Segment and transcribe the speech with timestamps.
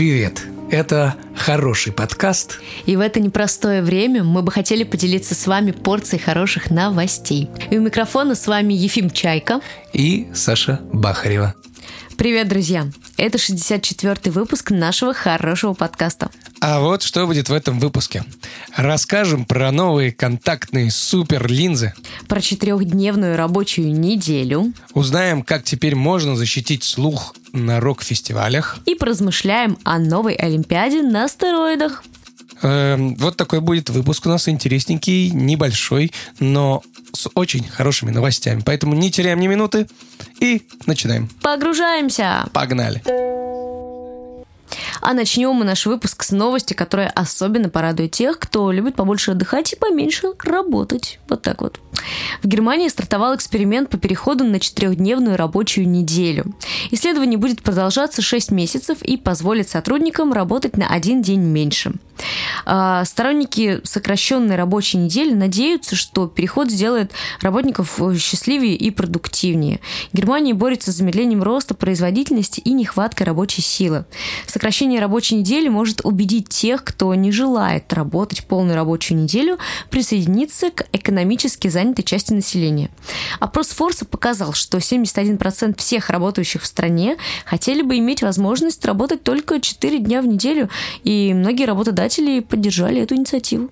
[0.00, 0.46] Привет!
[0.70, 2.58] Это хороший подкаст.
[2.86, 7.50] И в это непростое время мы бы хотели поделиться с вами порцией хороших новостей.
[7.70, 9.60] И у микрофона с вами Ефим Чайка
[9.92, 11.54] и Саша Бахарева.
[12.16, 12.86] Привет, друзья!
[13.18, 16.30] Это 64-й выпуск нашего хорошего подкаста.
[16.62, 18.24] А вот что будет в этом выпуске.
[18.74, 21.92] Расскажем про новые контактные супер-линзы.
[22.26, 24.72] Про четырехдневную рабочую неделю.
[24.94, 28.78] Узнаем, как теперь можно защитить слух на рок-фестивалях.
[28.86, 32.02] И поразмышляем о новой Олимпиаде на стероидах.
[32.62, 38.62] Эм, вот такой будет выпуск у нас интересненький, небольшой, но с очень хорошими новостями.
[38.64, 39.86] Поэтому не теряем ни минуты
[40.40, 41.28] и начинаем.
[41.42, 42.48] Погружаемся.
[42.52, 43.02] Погнали.
[45.00, 49.72] А начнем мы наш выпуск с новости, которая особенно порадует тех, кто любит побольше отдыхать
[49.72, 51.18] и поменьше работать.
[51.28, 51.80] Вот так вот.
[52.42, 56.54] В Германии стартовал эксперимент по переходу на четырехдневную рабочую неделю.
[56.90, 61.92] Исследование будет продолжаться 6 месяцев и позволит сотрудникам работать на один день меньше.
[62.66, 69.80] А, сторонники сокращенной рабочей недели надеются, что переход сделает работников счастливее и продуктивнее.
[70.12, 74.04] Германия борется с замедлением роста производительности и нехваткой рабочей силы.
[74.60, 79.56] Сокращение рабочей недели может убедить тех, кто не желает работать полную рабочую неделю,
[79.88, 82.90] присоединиться к экономически занятой части населения.
[83.38, 89.62] Опрос Форса показал, что 71% всех работающих в стране хотели бы иметь возможность работать только
[89.62, 90.68] 4 дня в неделю,
[91.04, 93.70] и многие работодатели поддержали эту инициативу.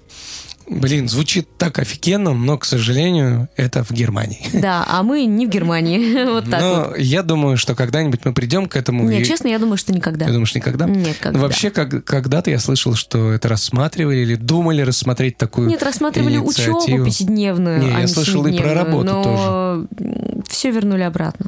[0.71, 4.47] Блин, звучит так офигенно, но, к сожалению, это в Германии.
[4.53, 6.25] Да, а мы не в Германии.
[6.31, 6.99] вот так но вот.
[6.99, 9.09] я думаю, что когда-нибудь мы придем к этому.
[9.09, 9.25] Нет, и...
[9.25, 10.27] честно, я думаю, что никогда.
[10.27, 10.87] Ты думаешь, никогда?
[10.87, 11.39] Нет, когда.
[11.39, 16.79] Вообще, как, когда-то я слышал, что это рассматривали или думали рассмотреть такую Нет, рассматривали инициативу.
[16.79, 20.45] учебу пятидневную, Не, а я не слышал и про работу но тоже.
[20.49, 21.47] все вернули обратно.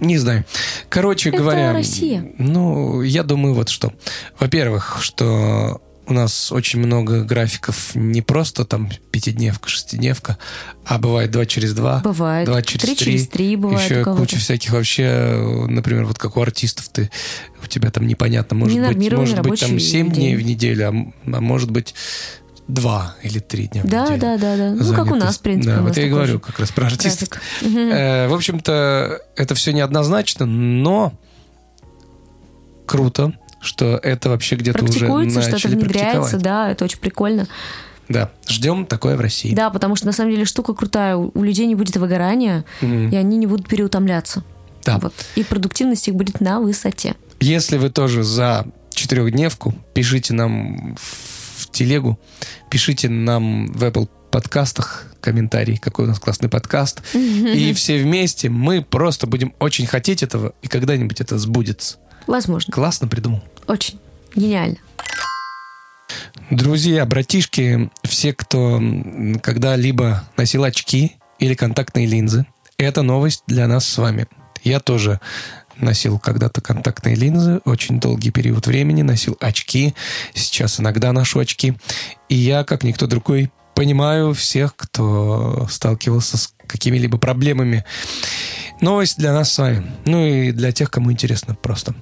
[0.00, 0.44] Не знаю.
[0.88, 2.32] Короче Это говоря, Россия.
[2.38, 3.92] ну, я думаю вот что.
[4.38, 10.38] Во-первых, что у нас очень много графиков не просто там пятидневка, шестидневка,
[10.84, 12.00] а бывает два через два.
[12.00, 12.46] Бывает.
[12.46, 13.04] Два через Три три.
[13.06, 17.10] через три бывает Еще куча всяких вообще, например, вот как у артистов ты,
[17.62, 21.36] у тебя там непонятно, может быть, Ненормированный может быть там семь дней в неделю, а,
[21.36, 21.94] а может быть
[22.68, 24.20] два или три дня в Да, неделю.
[24.20, 24.70] да, да, да.
[24.72, 25.74] Ну, как у нас, в принципе.
[25.74, 27.28] Да, вот я и говорю же как раз про артистов.
[27.62, 31.12] Э, В общем-то, это все неоднозначно, но
[32.86, 36.42] круто, что это вообще где-то уже Практикуется, что это начали внедряется, практиковать.
[36.42, 37.46] да, это очень прикольно.
[38.08, 39.54] Да, ждем такое в России.
[39.54, 41.16] Да, потому что на самом деле штука крутая.
[41.16, 43.10] У людей не будет выгорания, Мгм.
[43.10, 44.42] и они не будут переутомляться.
[44.84, 44.98] Да.
[44.98, 45.14] Вот.
[45.36, 47.14] И продуктивность их будет на высоте.
[47.38, 52.18] Если вы тоже за четырехдневку, пишите нам в телегу,
[52.68, 57.02] пишите нам в Apple подкастах комментарий, какой у нас классный подкаст.
[57.14, 61.98] И все вместе мы просто будем очень хотеть этого, и когда-нибудь это сбудется.
[62.26, 62.72] Возможно.
[62.72, 63.42] Классно придумал.
[63.66, 63.98] Очень.
[64.34, 64.76] Гениально.
[66.50, 68.80] Друзья, братишки, все, кто
[69.42, 74.26] когда-либо носил очки или контактные линзы, это новость для нас с вами.
[74.62, 75.20] Я тоже
[75.76, 79.94] носил когда-то контактные линзы, очень долгий период времени носил очки,
[80.34, 81.74] сейчас иногда ношу очки.
[82.28, 87.84] И я, как никто другой, понимаю всех, кто сталкивался с какими-либо проблемами.
[88.80, 89.84] Новость для нас с вами.
[90.06, 91.94] Ну и для тех, кому интересно просто.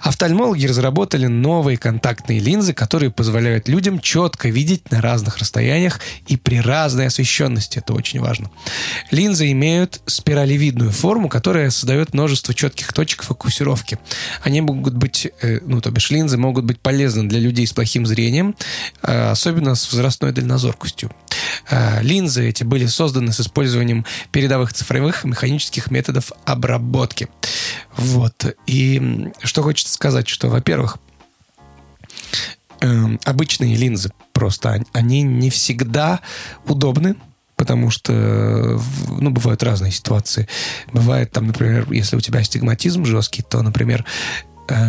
[0.00, 6.60] Офтальмологи разработали новые контактные линзы, которые позволяют людям четко видеть на разных расстояниях и при
[6.60, 7.78] разной освещенности.
[7.78, 8.50] Это очень важно.
[9.10, 13.98] Линзы имеют спиралевидную форму, которая создает множество четких точек фокусировки.
[14.42, 18.06] Они могут быть, э, ну, то бишь линзы могут быть полезны для людей с плохим
[18.06, 18.54] зрением,
[19.02, 21.10] э, особенно с возрастной дальнозоркостью.
[21.68, 27.28] Э, Линзы эти были созданы с использованием передовых цифровых и механических методов обработки.
[27.96, 28.56] Вот.
[28.66, 30.98] И что хочется сказать, что, во-первых,
[32.80, 36.20] эм, обычные линзы просто, они- они не всегда
[36.64, 37.16] удобны,
[37.56, 38.78] потому что, э,
[39.20, 40.48] ну, бывают разные ситуации.
[40.92, 44.06] Бывает там, например, если у тебя астигматизм жесткий, то, например,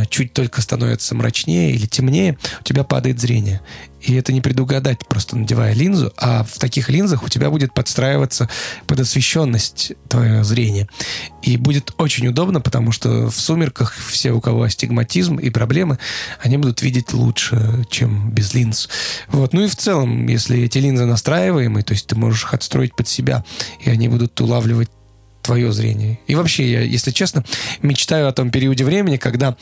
[0.09, 3.61] чуть только становится мрачнее или темнее, у тебя падает зрение.
[4.01, 8.49] И это не предугадать, просто надевая линзу, а в таких линзах у тебя будет подстраиваться
[8.87, 10.87] под освещенность твое зрение.
[11.43, 15.99] И будет очень удобно, потому что в сумерках все, у кого астигматизм и проблемы,
[16.41, 18.89] они будут видеть лучше, чем без линз.
[19.27, 19.53] Вот.
[19.53, 23.07] Ну и в целом, если эти линзы настраиваемые, то есть ты можешь их отстроить под
[23.07, 23.45] себя,
[23.81, 24.89] и они будут улавливать
[25.41, 26.19] твое зрение.
[26.27, 27.43] И вообще, я, если честно,
[27.81, 29.55] мечтаю о том периоде времени, когда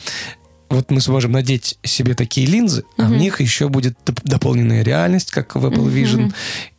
[0.70, 5.32] вот мы сможем надеть себе такие линзы, а в них еще будет доп- дополненная реальность,
[5.32, 6.32] как в Apple Vision,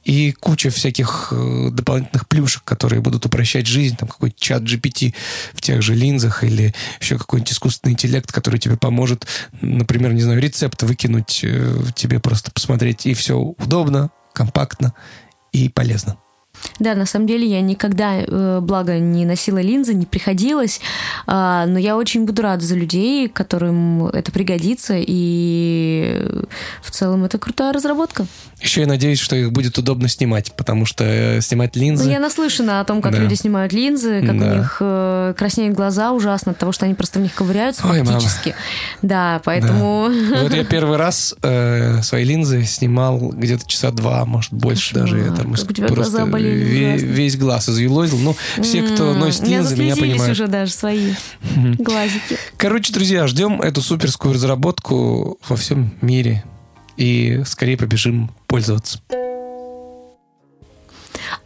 [0.06, 5.14] и куча всяких э, дополнительных плюшек, которые будут упрощать жизнь, там какой-то чат GPT
[5.54, 9.28] в тех же линзах или еще какой-нибудь искусственный интеллект, который тебе поможет,
[9.62, 14.94] например, не знаю, рецепт выкинуть, э, тебе просто посмотреть, и все удобно, компактно
[15.52, 16.18] и полезно.
[16.80, 20.82] Да, на самом деле я никогда, э, благо, не носила линзы, не приходилось,
[21.28, 26.26] а, но я очень буду рада за людей, которым это пригодится, и
[26.82, 28.26] в целом это крутая разработка.
[28.62, 32.06] Еще я надеюсь, что их будет удобно снимать, потому что э, снимать линзы...
[32.06, 33.20] Ну, я наслышана о том, как Да.
[33.20, 34.46] люди снимают линзы, как Да.
[34.46, 38.00] у них э, краснеют глаза ужасно от того, что они просто в них ковыряются Ой,
[38.04, 38.20] мама.
[38.20, 38.56] фактически.
[39.02, 40.10] Да, поэтому...
[40.32, 40.44] Да.
[40.44, 45.26] Вот я первый раз э, свои линзы снимал где-то часа два, может, больше Кошмар, даже.
[45.26, 47.06] Я там как у тебя глаза болели ве- ужасно.
[47.08, 48.18] весь глаз изъелозил.
[48.20, 50.32] Ну, все, кто носит линзы, меня понимают.
[50.32, 51.14] уже даже свои
[51.78, 52.38] глазики.
[52.58, 56.44] Короче, друзья, ждем эту суперскую разработку во всем мире.
[56.98, 59.00] И скорее побежим пользоваться.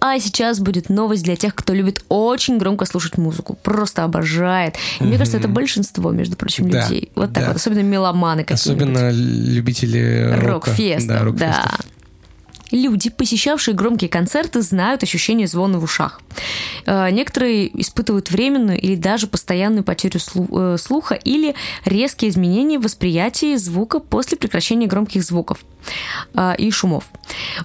[0.01, 3.57] А сейчас будет новость для тех, кто любит очень громко слушать музыку.
[3.63, 4.75] Просто обожает.
[4.99, 7.11] И мне кажется, это большинство, между прочим, Да, людей.
[7.15, 7.47] Вот так да.
[7.49, 7.57] вот.
[7.57, 8.87] Особенно меломаны какие-нибудь.
[8.87, 10.69] Особенно любители рока.
[10.69, 11.71] Рок-фестов, Да, да.
[12.71, 16.21] Люди, посещавшие громкие концерты, знают ощущение звона в ушах.
[16.85, 23.55] Э, Некоторые испытывают временную или даже постоянную потерю э, слуха или резкие изменения в восприятии
[23.55, 25.59] звука после прекращения громких звуков
[26.33, 27.05] э, и шумов.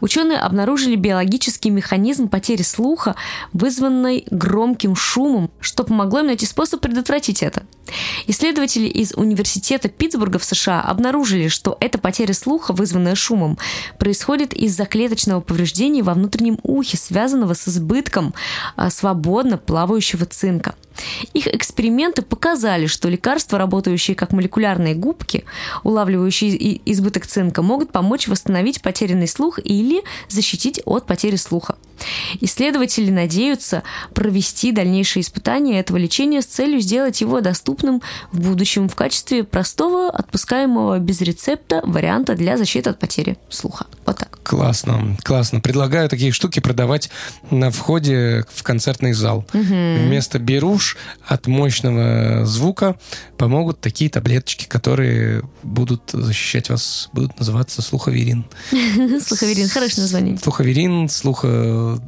[0.00, 3.16] Ученые обнаружили биологический механизм потери слуха,
[3.52, 7.62] вызванный громким шумом, что помогло им найти способ предотвратить это.
[8.26, 13.58] Исследователи из Университета Питтсбурга в США обнаружили, что эта потеря слуха, вызванная шумом,
[13.98, 18.34] происходит из-за клеточного повреждения во внутреннем ухе, связанного с избытком
[18.76, 20.74] а, свободно плавающего цинка.
[21.32, 25.44] Их эксперименты показали, что лекарства, работающие как молекулярные губки,
[25.82, 31.76] улавливающие избыток цинка, могут помочь восстановить потерянный слух или защитить от потери слуха.
[32.40, 33.82] Исследователи надеются
[34.14, 38.02] провести дальнейшие испытания этого лечения с целью сделать его доступным
[38.32, 43.86] в будущем в качестве простого, отпускаемого без рецепта варианта для защиты от потери слуха.
[44.06, 44.38] Вот так.
[44.42, 45.60] Классно, классно.
[45.60, 47.10] Предлагаю такие штуки продавать
[47.50, 49.44] на входе в концертный зал.
[49.52, 50.38] Вместо
[50.90, 50.96] беруш
[51.26, 52.96] от мощного звука
[53.36, 58.44] помогут такие таблеточки, которые будут защищать вас, будут называться слуховерин.
[59.20, 60.38] Слуховерин, хорошее название.
[60.38, 61.98] Слуховерин, слухо...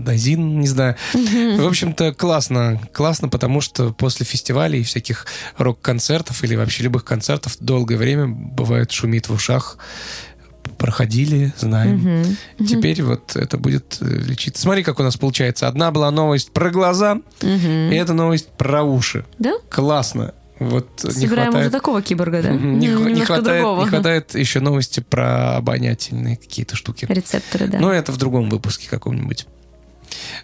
[0.00, 0.96] Дозин, не знаю.
[1.12, 2.80] В общем-то, классно.
[2.92, 5.26] Классно, потому что после фестивалей и всяких
[5.58, 9.76] рок-концертов или вообще любых концертов долгое время бывает шумит в ушах.
[10.78, 12.24] Проходили, знаем.
[12.58, 14.62] Теперь вот это будет э, лечиться.
[14.62, 15.68] Смотри, как у нас получается.
[15.68, 19.24] Одна была новость про глаза, и эта новость про уши.
[19.38, 19.52] Да?
[19.68, 20.34] Классно.
[20.58, 21.68] Вот не Собираем хватает...
[21.68, 22.50] уже такого киборга, да?
[22.50, 23.82] Не, не хватает, другого.
[23.82, 27.06] не хватает еще новости про обонятельные какие-то штуки.
[27.08, 27.78] Рецепторы, да.
[27.78, 29.46] Но это в другом выпуске каком-нибудь.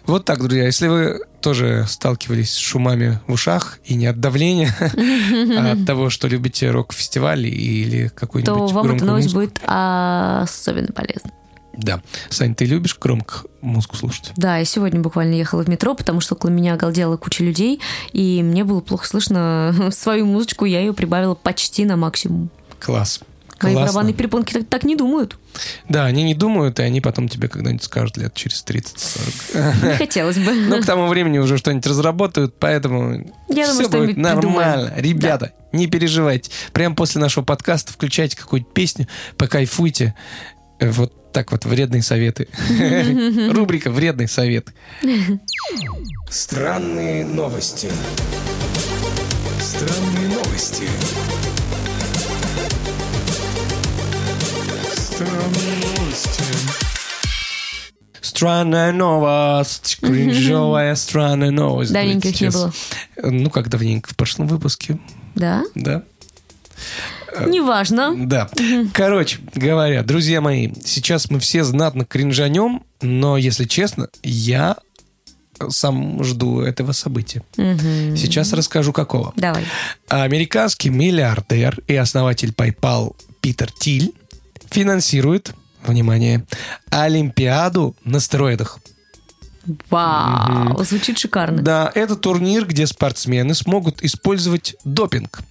[0.05, 0.65] Вот так, друзья.
[0.65, 4.75] Если вы тоже сталкивались с шумами в ушах, и не от давления,
[5.57, 9.39] а от того, что любите рок-фестивали или какую-нибудь то вам эта громкую новость музыку.
[9.39, 11.31] будет особенно полезна.
[11.77, 12.01] Да.
[12.29, 14.31] Сань, ты любишь громко музыку слушать?
[14.35, 17.79] Да, я сегодня буквально ехала в метро, потому что около меня галдела куча людей,
[18.13, 22.49] и мне было плохо слышно свою музычку, я ее прибавила почти на максимум.
[22.79, 23.21] Класс.
[23.61, 23.87] Мои Классно.
[23.93, 25.37] барабанные перепонки так, так не думают.
[25.89, 29.91] Да, они не думают, и они потом тебе когда-нибудь скажут лет через 30-40.
[29.91, 30.53] Не хотелось бы.
[30.53, 34.91] Ну, к тому времени уже что-нибудь разработают, поэтому Я все думаю, будет нормально.
[34.93, 34.93] придумаем.
[34.97, 36.51] Ребята, не переживайте.
[36.73, 40.13] Прямо после нашего подкаста включайте какую-нибудь песню, покайфуйте.
[40.79, 42.47] Вот так вот, вредные советы.
[43.51, 44.73] Рубрика «Вредные советы».
[46.29, 47.89] Странные новости.
[49.61, 50.87] Странные новости.
[55.17, 56.43] Странные новости.
[58.21, 61.91] Странная новость, кринжовая странная новость.
[61.91, 62.71] Давненько их не сейчас-
[63.23, 64.11] Ну, как давненько?
[64.11, 64.99] В прошлом выпуске,
[65.33, 65.63] Да?
[65.73, 66.03] да?
[67.47, 68.13] Неважно.
[68.27, 68.47] Да.
[68.93, 74.75] Короче говоря, друзья мои, сейчас мы все знатно кринжанем, но, если честно, я
[75.69, 77.41] сам жду этого события.
[77.55, 79.33] Сейчас расскажу, какого.
[79.35, 79.65] Давай.
[80.09, 84.13] Американский миллиардер и основатель PayPal Питер Тиль
[84.69, 85.53] финансирует,
[85.85, 86.45] внимание,
[86.89, 88.79] Олимпиаду на стероидах.
[89.89, 91.61] Вау, звучит шикарно.
[91.61, 95.41] Да, это турнир, где спортсмены смогут использовать допинг.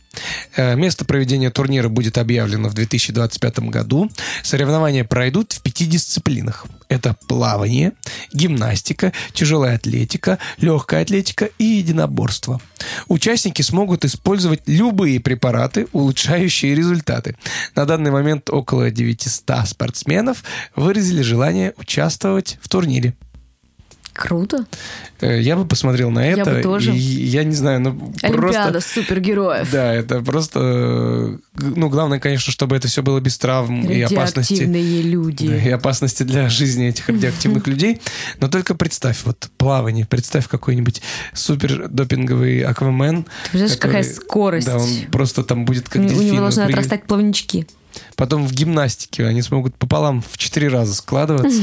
[0.56, 4.10] Э, Место проведения турнира будет объявлено в 2025 году.
[4.42, 6.66] Соревнования пройдут в пяти дисциплинах.
[6.88, 7.92] Это плавание,
[8.32, 12.60] гимнастика, тяжелая атлетика, легкая атлетика и единоборство.
[13.08, 17.36] Участники смогут использовать любые препараты, улучшающие результаты.
[17.74, 20.44] На данный момент около 900 спортсменов
[20.76, 23.14] выразили желание участвовать в турнире.
[24.16, 24.64] Круто.
[25.20, 26.50] Э, Я бы посмотрел на это.
[26.50, 26.94] бы тоже.
[26.94, 28.80] И я не знаю, ну Олимпиада просто...
[28.80, 29.70] супергероев.
[29.70, 30.60] Да, это просто...
[30.62, 31.36] э,
[31.76, 34.54] Ну, главное, конечно, чтобы это все было без травм и опасности.
[34.54, 35.48] Радиоактивные люди.
[35.48, 38.00] Да, и опасности для жизни этих радиоактивных людей.
[38.40, 41.02] Но только представь, вот плавание, представь какой-нибудь
[41.34, 43.24] супер допинговый аквамен.
[43.24, 44.66] Ты представляешь, какая скорость.
[44.66, 47.66] Да, он просто там будет как у него должны отрастать плавнички.
[48.16, 51.60] Потом в гимнастике они смогут пополам в четыре раза складываться,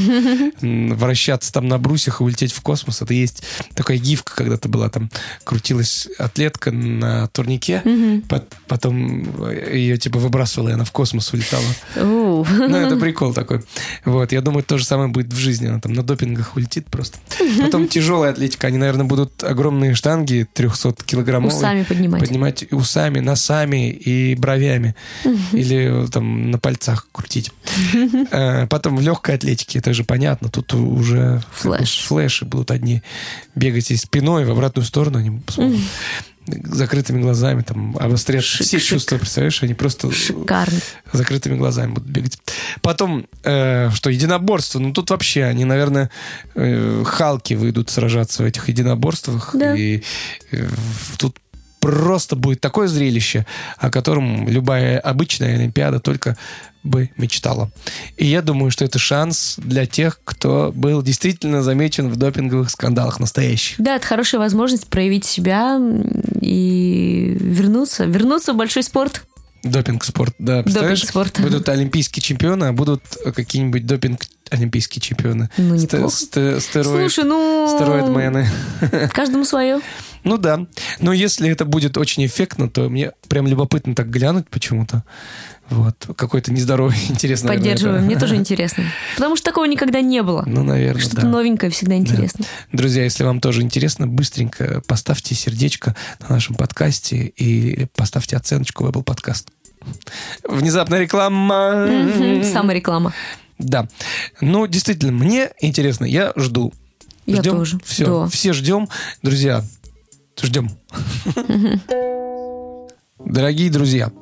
[0.60, 3.02] вращаться там на брусьях и улететь в космос.
[3.02, 3.42] Это есть
[3.74, 5.10] такая гифка, когда-то была там,
[5.44, 7.82] крутилась атлетка на турнике,
[8.28, 11.64] пот- потом ее типа выбрасывала, и она в космос улетала.
[12.48, 13.62] Ну, это прикол такой.
[14.04, 15.66] Вот, я думаю, то же самое будет в жизни.
[15.66, 17.18] Она там на допингах улетит просто.
[17.60, 18.66] Потом тяжелая атлетика.
[18.66, 21.48] Они, наверное, будут огромные штанги 300-килограммовые.
[21.48, 22.20] Усами поднимать.
[22.20, 24.94] Поднимать усами, носами и бровями.
[25.52, 27.52] Или там на пальцах крутить.
[28.30, 30.48] Э, Потом в легкой атлетике, это же понятно.
[30.48, 32.04] Тут уже Флэш.
[32.06, 33.02] флеши будут одни
[33.54, 35.18] бегать и спиной в обратную сторону.
[35.18, 35.40] Они
[36.46, 38.80] закрытыми глазами там обострять все Шик-шик.
[38.80, 39.62] чувства, представляешь?
[39.62, 40.78] Они просто Шикарно.
[41.12, 42.38] закрытыми глазами будут бегать.
[42.82, 44.78] Потом, э, что, единоборство.
[44.78, 46.10] Ну, тут вообще они, наверное,
[46.54, 49.50] э, халки выйдут сражаться в этих единоборствах.
[49.54, 49.74] Да.
[49.74, 50.02] И
[50.52, 50.68] э,
[51.16, 51.36] тут
[51.84, 53.44] просто будет такое зрелище,
[53.78, 56.36] о котором любая обычная Олимпиада только
[56.82, 57.70] бы мечтала.
[58.16, 63.20] И я думаю, что это шанс для тех, кто был действительно замечен в допинговых скандалах
[63.20, 63.76] настоящих.
[63.80, 65.78] Да, это хорошая возможность проявить себя
[66.40, 69.22] и вернуться, вернуться в большой спорт.
[69.62, 70.62] Допинг-спорт, да.
[70.62, 71.40] Представляешь, Допинг-спорт.
[71.40, 73.02] будут олимпийские чемпионы, а будут
[73.34, 75.48] какие-нибудь допинг-олимпийские чемпионы.
[75.56, 76.14] Ну, Сте- неплохо.
[76.16, 77.66] сте- стероид- Слушай, ну...
[77.74, 78.46] Стероидмены.
[79.14, 79.80] Каждому свое.
[80.24, 80.66] Ну да.
[81.00, 85.04] Но если это будет очень эффектно, то мне прям любопытно так глянуть почему-то.
[85.70, 85.96] Вот.
[86.16, 87.96] Какой-то нездоровый, наверное, Поддерживаю.
[87.96, 88.04] это.
[88.04, 88.84] Мне тоже интересно.
[89.16, 90.42] Потому что такого никогда не было.
[90.46, 91.28] Ну, наверное, Что-то да.
[91.28, 92.44] новенькое всегда интересно.
[92.72, 98.88] Друзья, если вам тоже интересно, быстренько поставьте сердечко на нашем подкасте и поставьте оценочку в
[98.88, 99.46] Apple Podcast.
[100.48, 101.86] Внезапная реклама.
[101.86, 102.44] Мгм.
[102.44, 103.12] Самореклама.
[103.58, 103.86] Да.
[104.40, 106.72] Ну, действительно, мне интересно, я жду.
[107.26, 107.52] Я Ждем?
[107.56, 107.78] тоже.
[107.84, 108.28] Все, Да.
[108.28, 108.88] все ждем.
[109.22, 109.64] Друзья,
[110.42, 110.70] ждем.
[113.24, 114.12] Дорогие друзья,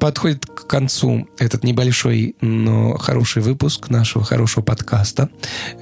[0.00, 5.28] подходит к концу этот небольшой, но хороший выпуск нашего хорошего подкаста.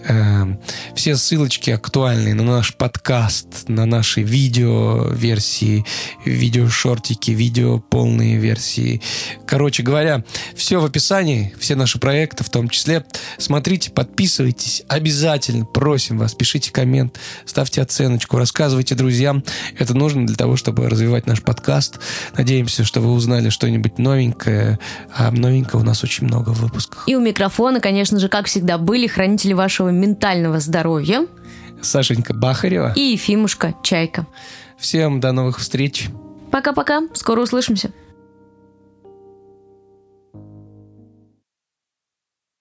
[0.08, 0.58] Эм,
[0.96, 5.84] Все ссылочки актуальные на наш подкаст, на наши видео-версии,
[6.24, 9.00] видео-шортики, видео полные версии.
[9.46, 10.24] Короче говоря,
[10.56, 13.04] все в описании, все наши проекты в том числе.
[13.38, 19.44] Смотрите, подписывайтесь, обязательно просим вас, пишите коммент, ставьте оценочку, рассказывайте друзьям.
[19.78, 22.00] Это нужно для того, чтобы развивать наш подкаст.
[22.36, 24.78] Надеемся, что вы узнали что-нибудь новенькое,
[25.14, 27.04] а новенького у нас очень много в выпусках.
[27.06, 31.26] И у микрофона, конечно же, как всегда, были хранители вашего ментального здоровья
[31.82, 32.92] Сашенька Бахарева.
[32.96, 34.26] и Ефимушка Чайка.
[34.78, 36.08] Всем до новых встреч.
[36.50, 37.02] Пока-пока.
[37.12, 37.90] Скоро услышимся.